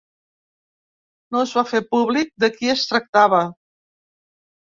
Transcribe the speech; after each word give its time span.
No 1.35 1.41
es 1.47 1.51
va 1.57 1.63
fer 1.73 1.81
públic 1.89 2.33
de 2.45 2.49
qui 2.57 2.73
es 2.75 2.87
tractava. 2.93 3.45